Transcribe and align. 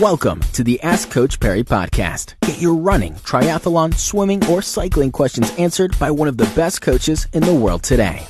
Welcome 0.00 0.38
to 0.52 0.62
the 0.62 0.80
Ask 0.82 1.10
Coach 1.10 1.40
Parry 1.40 1.64
podcast. 1.64 2.36
Get 2.42 2.60
your 2.60 2.76
running, 2.76 3.14
triathlon, 3.14 3.92
swimming, 3.94 4.46
or 4.46 4.62
cycling 4.62 5.10
questions 5.10 5.52
answered 5.58 5.98
by 5.98 6.08
one 6.12 6.28
of 6.28 6.36
the 6.36 6.44
best 6.54 6.82
coaches 6.82 7.26
in 7.32 7.42
the 7.42 7.52
world 7.52 7.82
today. 7.82 8.24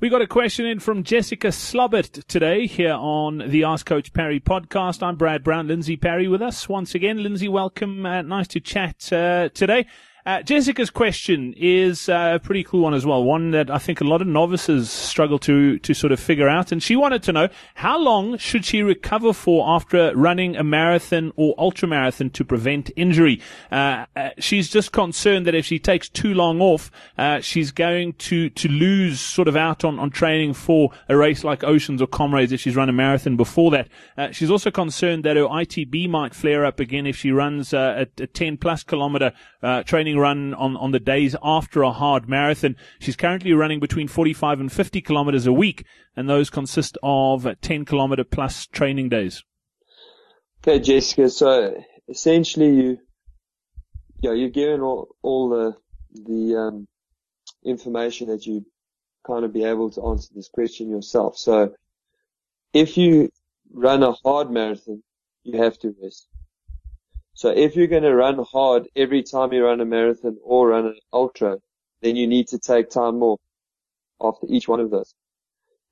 We 0.00 0.08
got 0.08 0.22
a 0.22 0.26
question 0.26 0.64
in 0.64 0.80
from 0.80 1.02
Jessica 1.02 1.48
Slobbert 1.48 2.24
today 2.26 2.66
here 2.66 2.94
on 2.94 3.50
the 3.50 3.64
Ask 3.64 3.84
Coach 3.84 4.14
Parry 4.14 4.40
podcast. 4.40 5.02
I'm 5.02 5.16
Brad 5.16 5.44
Brown, 5.44 5.68
Lindsey 5.68 5.98
Parry 5.98 6.26
with 6.26 6.40
us 6.40 6.70
once 6.70 6.94
again. 6.94 7.22
Lindsey, 7.22 7.48
welcome. 7.48 8.06
Uh, 8.06 8.22
nice 8.22 8.48
to 8.48 8.60
chat 8.60 9.12
uh, 9.12 9.50
today. 9.50 9.86
Uh, 10.26 10.42
Jessica's 10.42 10.90
question 10.90 11.54
is 11.56 12.08
uh, 12.08 12.32
a 12.34 12.40
pretty 12.40 12.64
cool 12.64 12.80
one 12.80 12.94
as 12.94 13.06
well. 13.06 13.22
One 13.22 13.52
that 13.52 13.70
I 13.70 13.78
think 13.78 14.00
a 14.00 14.04
lot 14.04 14.20
of 14.20 14.26
novices 14.26 14.90
struggle 14.90 15.38
to 15.38 15.78
to 15.78 15.94
sort 15.94 16.12
of 16.12 16.18
figure 16.18 16.48
out. 16.48 16.72
And 16.72 16.82
she 16.82 16.96
wanted 16.96 17.22
to 17.22 17.32
know 17.32 17.48
how 17.76 17.96
long 17.96 18.36
should 18.36 18.64
she 18.64 18.82
recover 18.82 19.32
for 19.32 19.64
after 19.68 20.12
running 20.16 20.56
a 20.56 20.64
marathon 20.64 21.32
or 21.36 21.54
ultra 21.58 21.86
marathon 21.86 22.30
to 22.30 22.44
prevent 22.44 22.90
injury. 22.96 23.40
Uh, 23.70 24.06
uh 24.16 24.30
she's 24.40 24.68
just 24.68 24.90
concerned 24.90 25.46
that 25.46 25.54
if 25.54 25.64
she 25.64 25.78
takes 25.78 26.08
too 26.08 26.34
long 26.34 26.60
off, 26.60 26.90
uh, 27.18 27.38
she's 27.38 27.70
going 27.70 28.14
to 28.14 28.50
to 28.50 28.68
lose 28.68 29.20
sort 29.20 29.46
of 29.46 29.54
out 29.54 29.84
on 29.84 29.96
on 30.00 30.10
training 30.10 30.54
for 30.54 30.90
a 31.08 31.16
race 31.16 31.44
like 31.44 31.62
Oceans 31.62 32.02
or 32.02 32.08
Comrades 32.08 32.50
if 32.50 32.60
she's 32.60 32.74
run 32.74 32.88
a 32.88 32.92
marathon 32.92 33.36
before 33.36 33.70
that. 33.70 33.88
Uh, 34.18 34.32
she's 34.32 34.50
also 34.50 34.72
concerned 34.72 35.24
that 35.24 35.36
her 35.36 35.44
ITB 35.44 36.10
might 36.10 36.34
flare 36.34 36.64
up 36.64 36.80
again 36.80 37.06
if 37.06 37.16
she 37.16 37.30
runs 37.30 37.72
a, 37.72 38.08
a 38.18 38.26
10 38.26 38.56
plus 38.56 38.82
kilometer 38.82 39.32
training 39.84 40.15
run 40.18 40.54
on, 40.54 40.76
on 40.76 40.90
the 40.92 41.00
days 41.00 41.36
after 41.42 41.82
a 41.82 41.92
hard 41.92 42.28
marathon. 42.28 42.76
She's 42.98 43.16
currently 43.16 43.52
running 43.52 43.80
between 43.80 44.08
45 44.08 44.60
and 44.60 44.72
50 44.72 45.00
kilometers 45.02 45.46
a 45.46 45.52
week, 45.52 45.84
and 46.16 46.28
those 46.28 46.50
consist 46.50 46.98
of 47.02 47.46
10 47.60 47.84
kilometer 47.84 48.24
plus 48.24 48.66
training 48.66 49.08
days. 49.08 49.42
Okay, 50.62 50.80
Jessica. 50.80 51.28
So 51.28 51.82
essentially, 52.08 52.70
you, 52.70 52.98
yeah, 54.20 54.32
you're 54.32 54.50
given 54.50 54.80
all, 54.80 55.08
all 55.22 55.48
the, 55.50 55.76
the, 56.12 56.56
um, 56.56 56.88
information 57.66 58.28
that 58.28 58.46
you 58.46 58.64
kind 59.26 59.44
of 59.44 59.52
be 59.52 59.64
able 59.64 59.90
to 59.90 60.06
answer 60.06 60.28
this 60.34 60.48
question 60.48 60.88
yourself. 60.88 61.36
So 61.36 61.74
if 62.72 62.96
you 62.96 63.30
run 63.72 64.02
a 64.02 64.12
hard 64.12 64.50
marathon, 64.50 65.02
you 65.42 65.60
have 65.62 65.78
to 65.80 65.94
rest. 66.02 66.28
So 67.36 67.50
if 67.50 67.76
you're 67.76 67.86
going 67.86 68.02
to 68.02 68.14
run 68.14 68.42
hard 68.50 68.88
every 68.96 69.22
time 69.22 69.52
you 69.52 69.62
run 69.62 69.82
a 69.82 69.84
marathon 69.84 70.38
or 70.42 70.68
run 70.68 70.86
an 70.86 70.98
ultra, 71.12 71.58
then 72.00 72.16
you 72.16 72.26
need 72.26 72.48
to 72.48 72.58
take 72.58 72.88
time 72.88 73.22
off 73.22 73.42
after 74.18 74.46
each 74.48 74.66
one 74.66 74.80
of 74.80 74.90
those. 74.90 75.14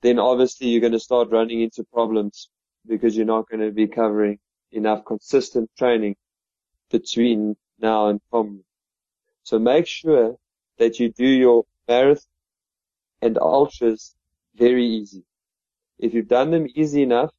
Then 0.00 0.18
obviously 0.18 0.68
you're 0.68 0.80
going 0.80 0.94
to 0.94 0.98
start 0.98 1.30
running 1.30 1.60
into 1.60 1.84
problems 1.84 2.48
because 2.86 3.14
you're 3.14 3.26
not 3.26 3.46
going 3.50 3.60
to 3.60 3.72
be 3.72 3.86
covering 3.86 4.38
enough 4.72 5.04
consistent 5.04 5.70
training 5.76 6.16
between 6.90 7.56
now 7.78 8.08
and 8.08 8.22
from. 8.30 8.64
So 9.42 9.58
make 9.58 9.86
sure 9.86 10.38
that 10.78 10.98
you 10.98 11.12
do 11.12 11.26
your 11.26 11.64
marathon 11.86 12.24
and 13.20 13.36
ultras 13.36 14.14
very 14.54 14.86
easy. 14.86 15.24
If 15.98 16.14
you've 16.14 16.26
done 16.26 16.52
them 16.52 16.68
easy 16.74 17.02
enough, 17.02 17.34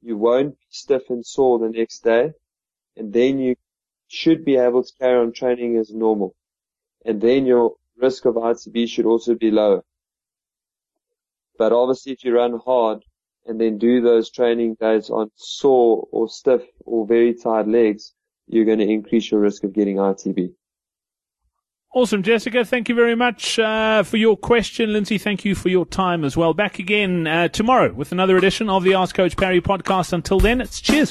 you 0.00 0.16
won't 0.16 0.58
be 0.58 0.66
stiff 0.70 1.10
and 1.10 1.24
sore 1.24 1.58
the 1.58 1.68
next 1.68 2.02
day 2.02 2.32
and 2.96 3.12
then 3.12 3.38
you 3.38 3.56
should 4.08 4.44
be 4.44 4.56
able 4.56 4.82
to 4.82 4.92
carry 5.00 5.18
on 5.18 5.32
training 5.32 5.76
as 5.76 5.92
normal. 5.92 6.34
And 7.04 7.20
then 7.20 7.46
your 7.46 7.74
risk 7.96 8.24
of 8.24 8.34
ITB 8.34 8.88
should 8.88 9.06
also 9.06 9.34
be 9.34 9.50
lower. 9.50 9.82
But 11.58 11.72
obviously 11.72 12.12
if 12.12 12.24
you 12.24 12.34
run 12.34 12.58
hard 12.64 13.04
and 13.46 13.60
then 13.60 13.78
do 13.78 14.00
those 14.00 14.30
training 14.30 14.76
days 14.80 15.10
on 15.10 15.30
sore 15.36 16.06
or 16.12 16.28
stiff 16.28 16.62
or 16.84 17.06
very 17.06 17.34
tired 17.34 17.68
legs, 17.68 18.14
you're 18.46 18.64
going 18.64 18.78
to 18.78 18.88
increase 18.88 19.30
your 19.30 19.40
risk 19.40 19.64
of 19.64 19.72
getting 19.72 19.96
ITB. 19.96 20.52
Awesome, 21.94 22.22
Jessica. 22.22 22.64
Thank 22.64 22.88
you 22.88 22.94
very 22.94 23.14
much 23.14 23.58
uh, 23.58 24.02
for 24.02 24.16
your 24.16 24.36
question. 24.36 24.94
Lindsey, 24.94 25.18
thank 25.18 25.44
you 25.44 25.54
for 25.54 25.68
your 25.68 25.84
time 25.84 26.24
as 26.24 26.36
well. 26.36 26.54
Back 26.54 26.78
again 26.78 27.26
uh, 27.26 27.48
tomorrow 27.48 27.92
with 27.92 28.12
another 28.12 28.36
edition 28.38 28.70
of 28.70 28.82
the 28.82 28.94
Ask 28.94 29.14
Coach 29.14 29.36
Parry 29.36 29.60
podcast. 29.60 30.14
Until 30.14 30.40
then, 30.40 30.62
it's 30.62 30.80
cheers 30.80 31.10